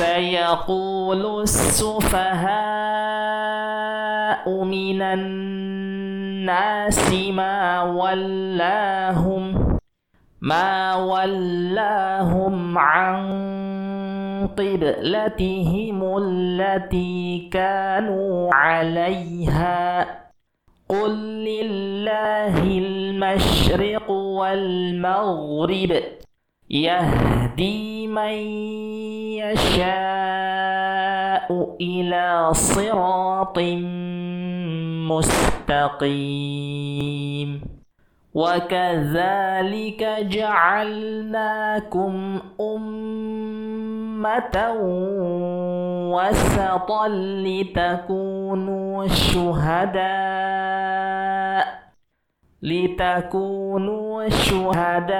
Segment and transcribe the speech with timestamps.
[0.00, 2.44] سيقول السفهاء
[4.64, 9.76] من الناس ما ولاهم
[10.40, 13.20] ما ولاهم عن
[14.58, 20.06] قبلتهم التي كانوا عليها.
[20.88, 26.02] قل لله المشرق والمغرب.
[26.70, 28.32] يهدي من
[29.42, 29.90] يشاء
[31.80, 33.58] إلى صراط
[35.98, 37.60] مستقيم.
[38.34, 42.14] وكذلك جعلناكم
[42.60, 44.56] أمة
[46.14, 47.08] وسطا
[47.44, 50.10] لتكونوا شهداء.
[52.62, 55.10] لتكونوا شهداء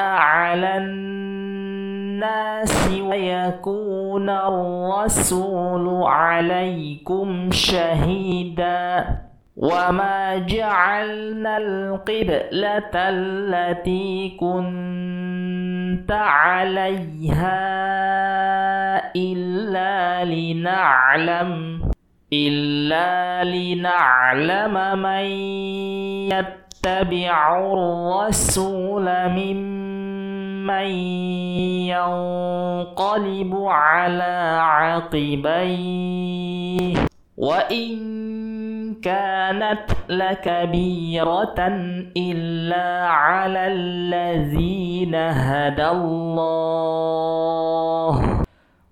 [0.00, 9.04] على الناس ويكون الرسول عليكم شهيدا.
[9.56, 17.58] وما جعلنا القبلة التي كنت عليها
[19.16, 21.87] إلا لنعلم
[22.32, 25.24] إلا لنعلم من
[26.28, 30.86] يتبع الرسول ممن
[31.88, 36.08] ينقلب على عقبيه
[37.36, 38.18] وإن
[39.02, 41.58] كانت لكبيرة
[42.16, 47.08] إلا على الذين هدى الله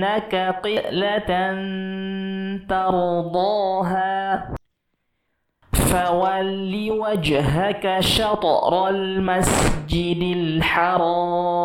[0.00, 0.34] فلنولينك
[0.64, 1.30] قبلة
[2.68, 4.54] ترضاها.
[5.72, 11.64] فول وجهك شطر المسجد الحرام.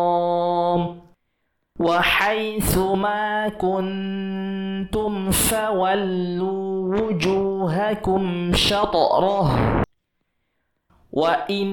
[1.80, 9.82] وحيث ما كنتم فولوا وجوهكم شطره.
[11.12, 11.66] وإن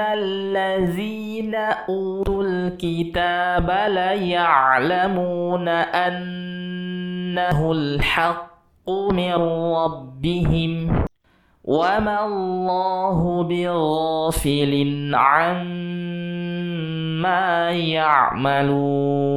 [0.00, 9.32] الذين أوتوا الكتاب ليعلمون أنه الحق من
[9.74, 11.04] ربهم
[11.64, 15.70] وما الله بغافل عما
[17.70, 19.30] يعملون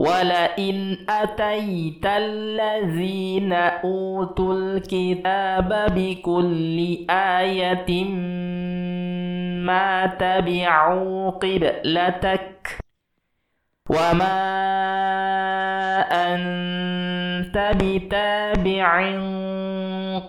[0.00, 6.78] ولئن أتيت الذين أوتوا الكتاب بكل
[7.10, 8.04] آية
[9.66, 12.78] ما تبعوا قبلتك
[13.90, 14.40] وما
[16.12, 18.90] أنت بتابع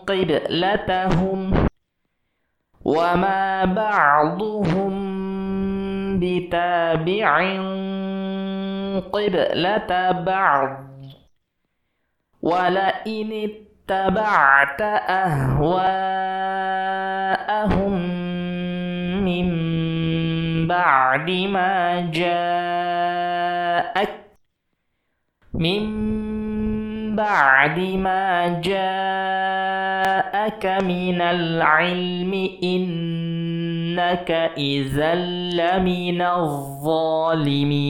[0.08, 1.68] قبلتهم
[2.86, 4.94] وما بعضهم
[6.20, 7.38] بتابع
[9.14, 10.78] قبلة بعض
[12.42, 16.02] ولئن اتبعت أهواءهم
[20.72, 24.10] بعد ما جاءك.
[25.54, 37.82] من بعد ما جاءك من العلم إنك إذا لمن الظالمين.